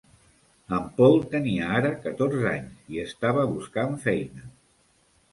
En 0.75 0.85
Paul 0.99 1.17
tenia 1.33 1.67
ara 1.79 1.91
catorze 2.05 2.47
anys 2.51 2.79
i 2.95 3.01
estava 3.03 3.43
buscant 3.51 3.93
feina. 4.07 4.49